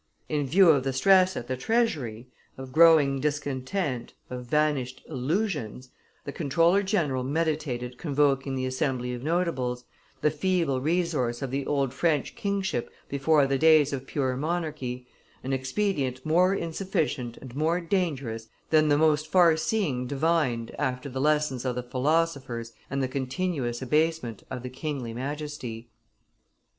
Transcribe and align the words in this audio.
In 0.29 0.47
view 0.47 0.69
of 0.71 0.83
the 0.83 0.93
stress 0.93 1.37
at 1.37 1.47
the 1.47 1.55
treasury, 1.55 2.27
of 2.57 2.71
growing 2.71 3.19
discontent, 3.19 4.15
of 4.31 4.47
vanished 4.47 5.03
illusions, 5.07 5.89
the 6.25 6.31
comptroller 6.31 6.81
general 6.81 7.23
meditated 7.23 7.99
convoking 7.99 8.55
the 8.55 8.65
Assembly 8.65 9.13
of 9.13 9.21
Notables, 9.21 9.83
the 10.21 10.31
feeble 10.31 10.81
resource 10.81 11.43
of 11.43 11.51
the 11.51 11.67
old 11.67 11.93
French 11.93 12.35
kingship 12.35 12.89
before 13.09 13.45
the 13.45 13.59
days 13.59 13.93
of 13.93 14.07
pure 14.07 14.35
monarchy, 14.35 15.07
an 15.43 15.53
expedient 15.53 16.25
more 16.25 16.55
insufficient 16.55 17.37
and 17.37 17.55
more 17.55 17.79
dangerous 17.79 18.47
than 18.71 18.87
the 18.89 18.97
most 18.97 19.27
far 19.31 19.55
seeing 19.55 20.07
divined 20.07 20.73
after 20.79 21.09
the 21.09 21.21
lessons 21.21 21.63
of 21.63 21.75
the 21.75 21.83
philosophers 21.83 22.73
and 22.89 23.03
the 23.03 23.07
continuous 23.07 23.83
abasement 23.83 24.41
of 24.49 24.63
the 24.63 24.69
kingly 24.71 25.13
Majesty. 25.13 25.91